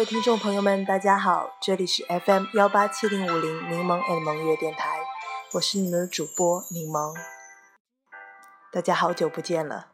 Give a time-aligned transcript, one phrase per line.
[0.00, 4.98] 位听众朋友们，大家好，这里是 FM 幺八七零五零柠檬 and 萌月电台，
[5.52, 7.14] 我是你们的主播柠檬，
[8.72, 9.88] 大家好久不见了。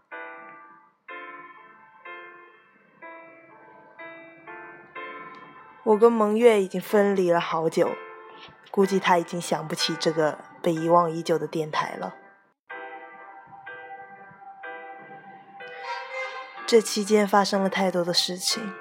[5.82, 7.91] 我跟萌月已经分离了好久，
[8.70, 12.14] 估计他已经想不起这个被遗忘已久的电台了。
[16.64, 18.73] 这期间发生了太多的事情。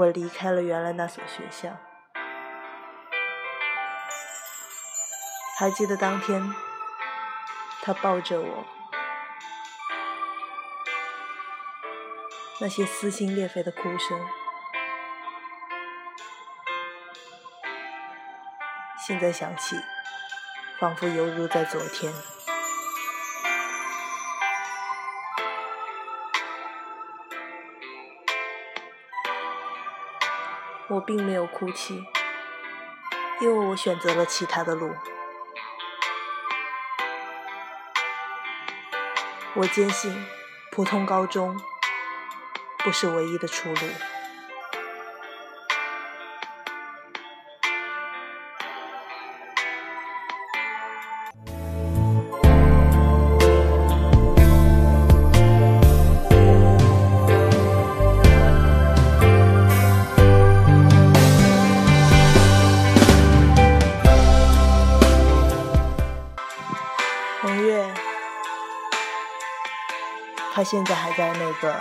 [0.00, 1.76] 我离开了原来那所学校，
[5.58, 6.42] 还记得当天，
[7.82, 8.64] 他抱着我，
[12.62, 14.18] 那些撕心裂肺的哭声，
[19.06, 19.76] 现在想起，
[20.78, 22.10] 仿佛犹如在昨天。
[30.90, 32.04] 我并没有哭泣，
[33.40, 34.92] 因为我选择了其他的路。
[39.54, 40.26] 我坚信，
[40.72, 41.56] 普通高中
[42.78, 44.09] 不是唯一的出路。
[70.70, 71.80] 现在还在那个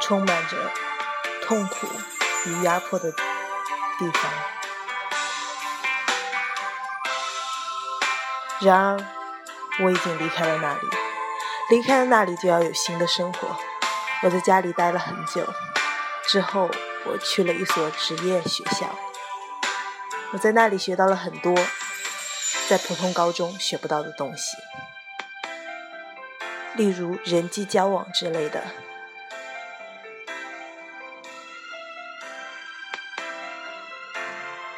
[0.00, 0.56] 充满着
[1.44, 1.86] 痛苦
[2.46, 4.32] 与压迫的地方。
[8.60, 8.98] 然而，
[9.84, 10.80] 我已经离开了那里，
[11.70, 13.56] 离开了那里就要有新的生活。
[14.24, 15.46] 我在家里待了很久，
[16.26, 16.68] 之后
[17.04, 18.98] 我去了一所职业学校，
[20.32, 21.54] 我在那里学到了很多
[22.68, 24.56] 在普通高中学不到的东西。
[26.78, 28.62] 例如人际交往之类的，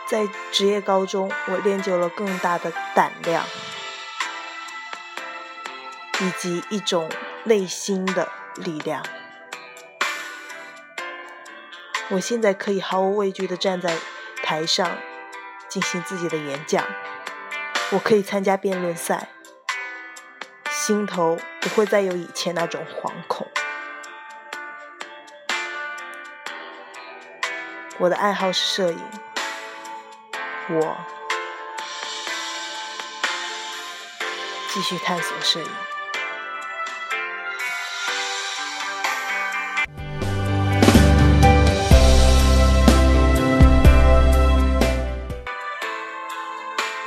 [0.08, 3.44] 在职业高中，我练就了更大的胆量，
[6.20, 7.06] 以及一种
[7.44, 9.04] 内心的力量。
[12.08, 13.94] 我现在可以毫无畏惧的站在
[14.42, 14.96] 台上
[15.68, 16.82] 进行自己的演讲，
[17.90, 19.28] 我可以参加辩论赛。
[20.82, 23.46] 心头不会再有以前那种惶恐。
[27.98, 28.98] 我的爱好是摄影，
[30.70, 30.96] 我
[34.70, 35.68] 继续探索摄影。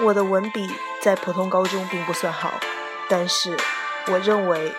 [0.01, 2.53] 我的文笔在普通高中并不算好。
[3.15, 3.55] 但是，
[4.07, 4.73] 我认为，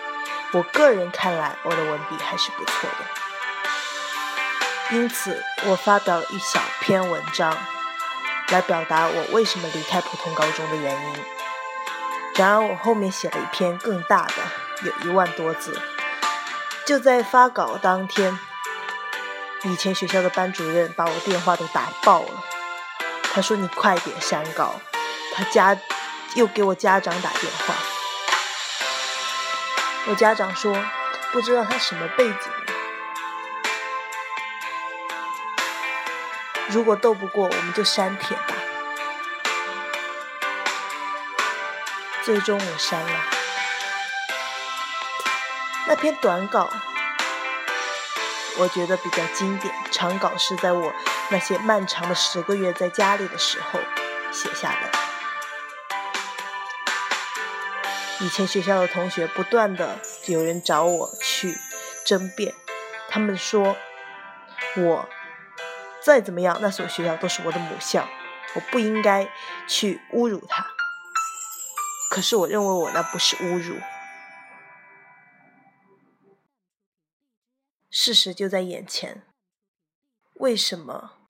[0.51, 2.97] 我个人看来，我的文笔还是不错的。
[4.97, 7.57] 因此，我发表了一小篇文章，
[8.49, 11.23] 来表达我为什么离开普通高中的原因。
[12.35, 14.33] 然而，我后面写了一篇更大的，
[14.83, 15.81] 有一万多字。
[16.85, 18.37] 就在发稿当天，
[19.63, 22.43] 以前学校的班主任把我电话都打爆了。
[23.33, 24.75] 他说：“你快点删稿。”
[25.33, 25.77] 他家
[26.33, 27.73] 又给我家长打电话。
[30.07, 30.75] 我家长说，
[31.31, 32.51] 不知道他什么背景，
[36.69, 38.53] 如果斗不过，我们就删帖吧。
[42.21, 43.19] 最终我删了
[45.87, 46.69] 那篇短稿，
[48.57, 49.73] 我觉得比较经典。
[49.91, 50.93] 长稿是在我
[51.29, 53.79] 那些漫长的十个月在家里的时候
[54.31, 55.14] 写下的。
[58.21, 61.53] 以前学校的同学不断的有人找我去
[62.05, 62.55] 争辩，
[63.09, 63.75] 他们说
[64.77, 65.09] 我
[66.01, 68.07] 再怎么样，那所学校都是我的母校，
[68.55, 69.29] 我不应该
[69.67, 70.65] 去侮辱他。
[72.09, 73.77] 可是我认为我那不是侮辱，
[77.89, 79.23] 事实就在眼前，
[80.35, 81.24] 为什么？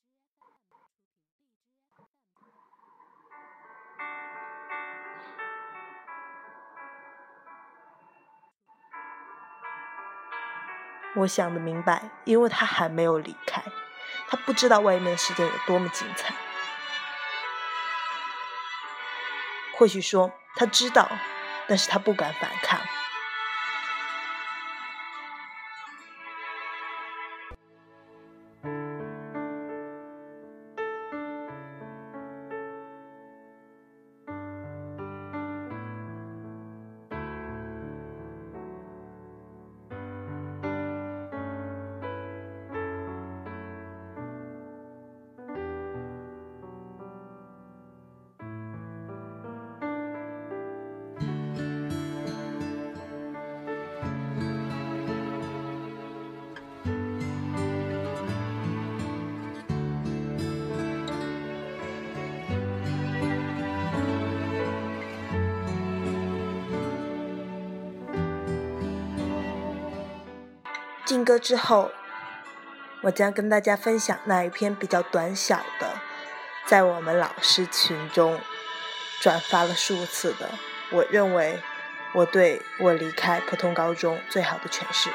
[11.16, 13.64] 我想的明白，因为他还没有离开，
[14.28, 16.34] 他不知道外面的世界有多么精彩。
[19.78, 21.10] 或许说他知道，
[21.68, 22.80] 但是他不敢反抗。
[71.16, 71.94] 听歌之后，
[73.04, 75.94] 我将跟大家分享那一篇比较短小的，
[76.66, 78.38] 在我们老师群中
[79.22, 80.50] 转发了数次的，
[80.92, 81.62] 我认为
[82.16, 85.10] 我对我离开普通高中最好的诠释。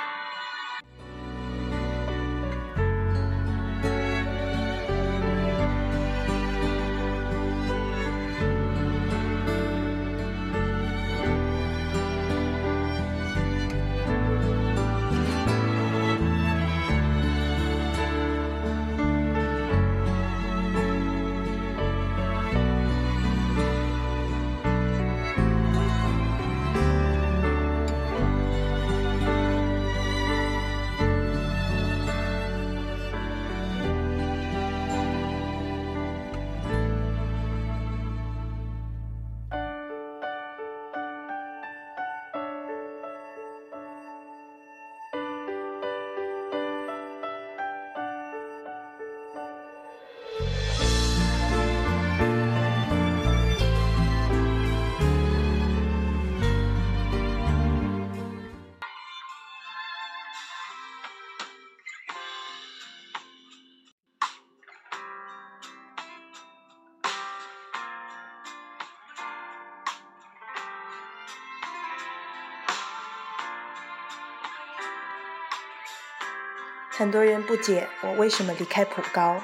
[77.00, 79.42] 很多人不解我为什么离开普高，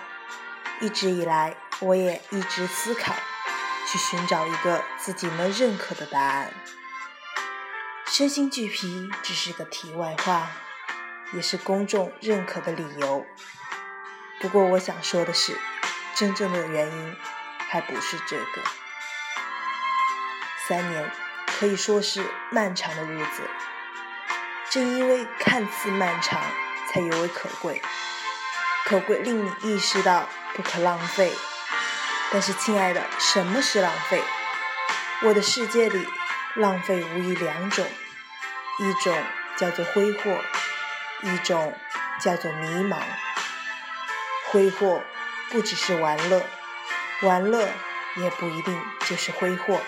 [0.78, 3.14] 一直以来我也一直思考，
[3.90, 6.52] 去寻找一个自己能认可的答案。
[8.08, 10.50] 身心俱疲只是个题外话，
[11.32, 13.24] 也是公众认可的理由。
[14.38, 15.58] 不过我想说的是，
[16.14, 17.16] 真正的原因
[17.70, 18.62] 还不是这个。
[20.68, 21.10] 三年
[21.58, 23.40] 可以说是漫长的日子，
[24.68, 26.38] 正因为看似漫长。
[26.96, 27.82] 才尤为可贵，
[28.86, 31.30] 可贵令你意识到不可浪费。
[32.32, 34.22] 但是，亲爱的，什么是浪费？
[35.24, 36.08] 我的世界里，
[36.54, 37.86] 浪费无疑两种：
[38.78, 39.14] 一种
[39.58, 40.42] 叫做挥霍，
[41.20, 41.78] 一种
[42.18, 42.96] 叫做迷茫。
[44.46, 45.02] 挥霍
[45.50, 46.46] 不只是玩乐，
[47.20, 47.68] 玩乐
[48.16, 49.82] 也不一定就是挥霍。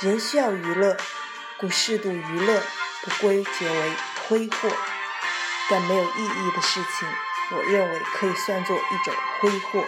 [0.00, 0.94] 人需要娱乐，
[1.56, 2.62] 故适度娱乐
[3.00, 3.92] 不归结为
[4.28, 4.68] 挥霍。
[5.72, 7.08] 但没有意义的事情，
[7.56, 9.82] 我认为可以算作一种挥霍；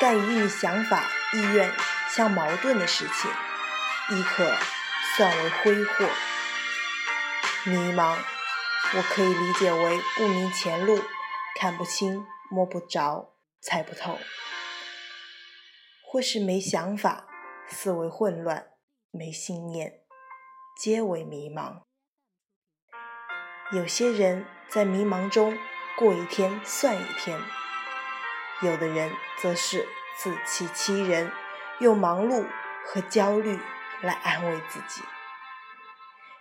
[0.00, 1.72] 干与你想法、意愿
[2.10, 3.30] 相矛盾的事情，
[4.10, 4.52] 亦可
[5.14, 6.08] 算为挥霍。
[7.66, 8.18] 迷茫，
[8.96, 11.00] 我可以理解为不明前路，
[11.54, 14.18] 看不清、摸不着、猜不透，
[16.04, 17.28] 或是没想法、
[17.68, 18.72] 思维混乱、
[19.12, 20.00] 没信念，
[20.76, 21.82] 皆为迷茫。
[23.72, 24.46] 有些人。
[24.68, 25.58] 在迷茫中
[25.98, 27.38] 过一天算一天，
[28.62, 29.86] 有的人则是
[30.16, 31.30] 自欺欺人，
[31.78, 32.46] 用忙碌
[32.86, 33.60] 和焦虑
[34.00, 35.02] 来安慰自己，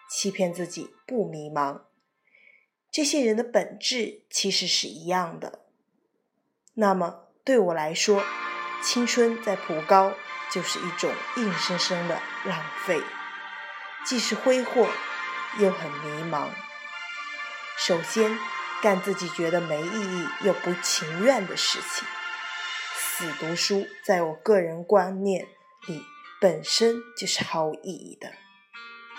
[0.07, 1.81] 欺骗自己不迷茫。
[2.89, 5.65] 这些人的本质其实是一样的。
[6.75, 8.23] 那么对我来说，
[8.81, 10.13] 青春在普高
[10.49, 13.01] 就是一种硬生生的浪费，
[14.05, 14.87] 既是挥霍，
[15.59, 16.47] 又很迷茫。
[17.83, 18.37] 首先，
[18.83, 22.07] 干自己觉得没意义又不情愿的事情。
[22.93, 25.47] 死读书，在我个人观念
[25.87, 26.05] 里
[26.39, 28.33] 本身就是毫无意义的，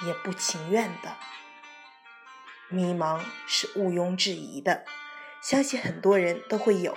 [0.07, 1.17] 也不情愿的。
[2.69, 4.85] 迷茫是毋庸置疑的，
[5.43, 6.97] 相信很多人都会有。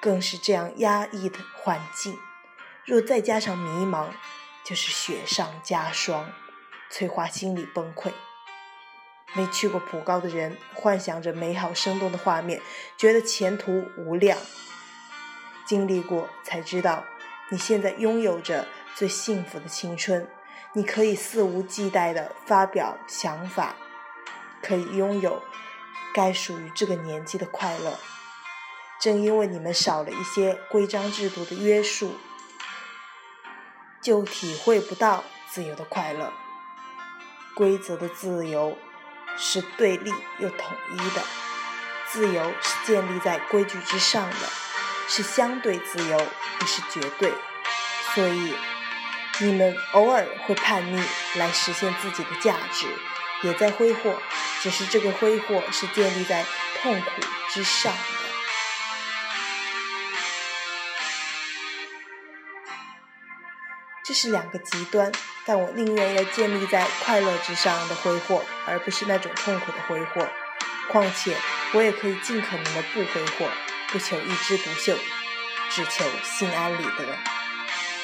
[0.00, 2.18] 更是这样压抑的环境，
[2.86, 4.08] 若再加上迷茫，
[4.64, 6.32] 就是雪上加霜，
[6.88, 8.12] 催化心理崩溃。
[9.34, 12.60] 没去过普高的人，幻想着美好生动的画面，
[12.96, 14.38] 觉得前途无量。
[15.66, 17.04] 经历过才知道，
[17.50, 20.26] 你现在拥有着最幸福的青春，
[20.72, 23.76] 你可以肆无忌惮地发表想法，
[24.62, 25.42] 可以拥有
[26.14, 27.98] 该属于这个年纪的快乐。
[28.98, 32.16] 正因为你们少了一些规章制度的约束，
[34.00, 36.32] 就体会不到自由的快乐。
[37.54, 38.76] 规则的自由。
[39.38, 41.22] 是对立又统一的，
[42.10, 44.36] 自由是建立在规矩之上的，
[45.08, 46.18] 是相对自由，
[46.58, 47.32] 不是绝对。
[48.14, 48.54] 所以，
[49.40, 51.00] 你们偶尔会叛逆
[51.36, 52.86] 来实现自己的价值，
[53.42, 54.20] 也在挥霍，
[54.60, 56.44] 只是这个挥霍是建立在
[56.82, 57.10] 痛苦
[57.50, 58.27] 之上的。
[64.08, 65.12] 这是两个极端。
[65.44, 70.26] 但我宁愿要建立在快乐之上的挥霍，而不是那种痛苦的挥霍。
[70.90, 71.36] 况且
[71.72, 73.46] 我也可以尽可能的不挥霍，
[73.88, 74.96] 不求一枝独秀，
[75.68, 77.04] 只求心安理得。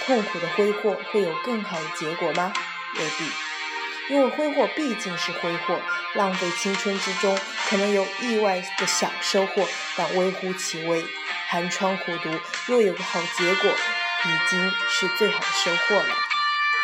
[0.05, 2.53] 痛苦的挥霍会有更好的结果吗？
[2.97, 5.81] 未必，因为挥霍毕竟是挥霍，
[6.15, 7.39] 浪费青春之中
[7.71, 11.03] 可能有意外的小收获，但微乎其微。
[11.49, 12.31] 寒窗苦读，
[12.67, 13.71] 若有个好结果，
[14.27, 16.15] 已经是最好的收获了。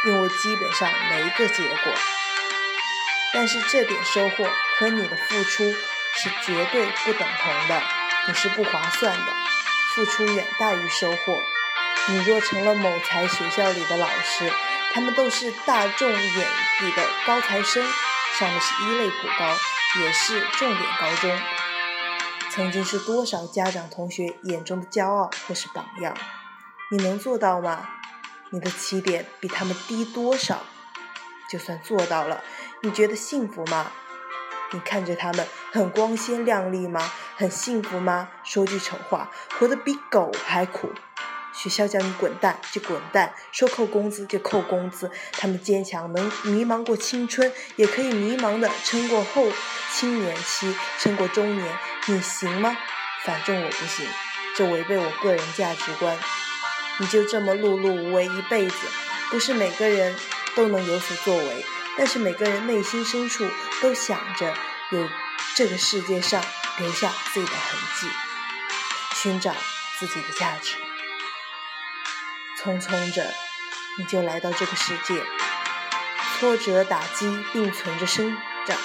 [0.07, 1.93] 因为基本上没个结果，
[3.35, 5.71] 但是这点收获和你的付出
[6.15, 7.83] 是绝对不等同的，
[8.27, 9.27] 你是不划算的，
[9.95, 11.39] 付出远大于收获。
[12.09, 14.51] 你若成了某才学校里的老师，
[14.95, 16.49] 他们都是大众眼
[16.81, 17.87] 里的高材生，
[18.39, 19.55] 上的是一类普高，
[20.01, 21.39] 也是重点高中，
[22.51, 26.17] 曾经是多少家长同学眼中的骄傲或是榜样，
[26.93, 27.89] 你能做到吗？
[28.51, 30.65] 你的起点比他们低多少？
[31.49, 32.43] 就算做到了，
[32.83, 33.93] 你觉得幸福吗？
[34.73, 37.13] 你看着他们很光鲜亮丽吗？
[37.37, 38.31] 很幸福吗？
[38.43, 40.91] 说句丑话，活得比狗还苦。
[41.53, 45.13] 学校叫你滚蛋就滚蛋，说扣工资就扣工资。
[45.31, 49.47] 他们坚强，能迷茫过青春，也可以迷茫的撑过后
[49.93, 51.79] 青年期，撑过中年。
[52.07, 52.77] 你行吗？
[53.23, 54.05] 反正我不行，
[54.57, 56.19] 这违背我个人价值观。
[57.01, 58.77] 你就这么碌碌无为一辈子，
[59.31, 60.15] 不是每个人
[60.55, 61.65] 都能有所作为，
[61.97, 63.49] 但是每个人内心深处
[63.81, 64.55] 都想着
[64.91, 65.09] 有
[65.57, 66.45] 这个世界上
[66.77, 68.07] 留下自己的痕迹，
[69.15, 69.57] 寻找
[69.99, 70.77] 自己的价值。
[72.59, 73.33] 匆匆着，
[73.97, 75.25] 你就来到这个世界，
[76.39, 78.77] 挫折打击并存着生长，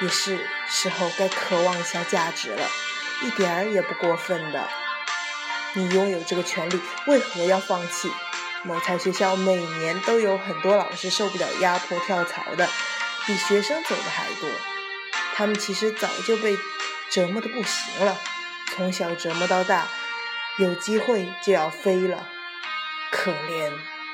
[0.00, 2.68] 也是时候该渴望一下价值了，
[3.22, 4.70] 一点儿也不过分的。
[5.74, 8.10] 你拥有这个权利，为何要放弃？
[8.62, 12.68] 某才学校每年都有很多老师受不了压迫跳槽的，
[13.24, 14.50] 比学生走的还多。
[15.34, 16.58] 他们其实早就被
[17.08, 18.18] 折磨的不行了，
[18.66, 19.86] 从小折磨到大，
[20.58, 22.28] 有机会就要飞了，
[23.10, 23.72] 可怜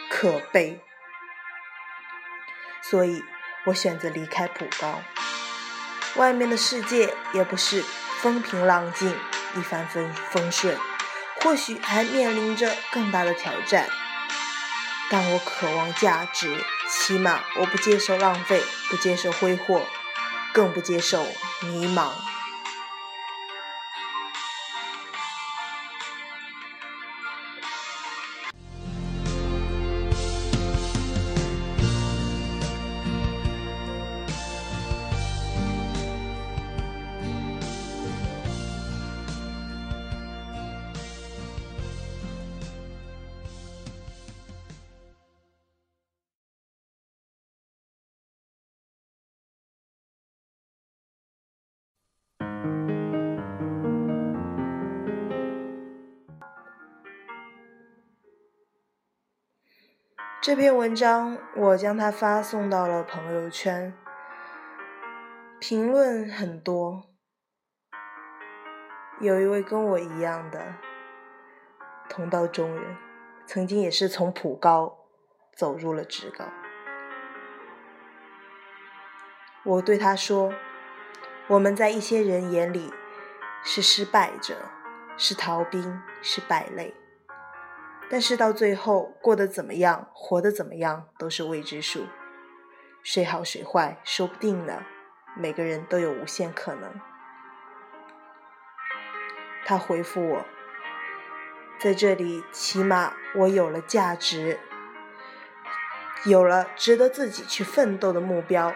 [0.08, 0.80] 可悲。
[2.82, 3.24] 所以
[3.64, 5.02] 我选择离开普高，
[6.14, 7.82] 外面的世界也不是
[8.20, 9.12] 风平浪静、
[9.56, 10.78] 一帆风风顺。
[11.46, 13.88] 或许还面临着更大的挑战，
[15.08, 18.60] 但我渴望价值，起码我不接受浪费，
[18.90, 19.86] 不接受挥霍，
[20.52, 21.24] 更不接受
[21.60, 22.10] 迷茫。
[60.46, 63.92] 这篇文章我将它发送到了朋友圈，
[65.58, 67.02] 评论很多。
[69.18, 70.76] 有一位跟我一样的
[72.08, 72.96] 同道中人，
[73.44, 74.96] 曾经也是从普高
[75.56, 76.44] 走入了职高。
[79.64, 80.54] 我对他说
[81.50, 82.94] ：“我们在一些人眼里
[83.64, 84.54] 是失败者，
[85.16, 86.94] 是逃兵，是败类。”
[88.08, 92.06] 但是到最后过得怎么样，活得怎么样都是未知数，
[93.02, 94.84] 谁好谁坏说不定呢。
[95.36, 97.00] 每个人都有无限可能。
[99.64, 100.46] 他回复我，
[101.80, 104.60] 在这里起码我有了价值，
[106.24, 108.72] 有了值得自己去奋斗的目标，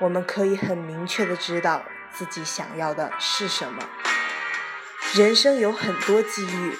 [0.00, 3.86] 我们可以很明确的知道自己想要的是什么。
[5.14, 6.76] 人生有很多机遇。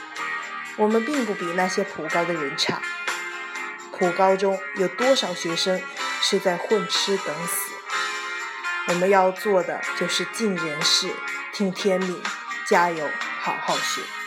[0.76, 2.81] 我们并不比那些普高的人差。
[3.93, 5.81] 普高中有多少学生
[6.21, 7.73] 是在混吃等死？
[8.88, 11.09] 我们要做的就是尽人事，
[11.52, 12.21] 听天命，
[12.67, 13.09] 加油，
[13.41, 14.22] 好好学。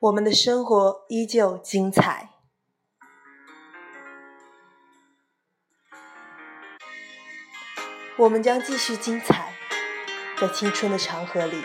[0.00, 2.30] 我们的生活依旧精彩。
[8.16, 9.52] 我们将继续精彩，
[10.40, 11.62] 在青春的长河里。